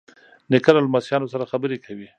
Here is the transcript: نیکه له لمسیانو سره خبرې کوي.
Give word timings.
نیکه 0.51 0.71
له 0.75 0.81
لمسیانو 0.85 1.31
سره 1.33 1.49
خبرې 1.51 1.77
کوي. 1.85 2.07